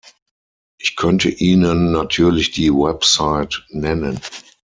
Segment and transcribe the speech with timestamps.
[0.79, 4.19] Ich könnte Ihnen natürlich die Website nennen.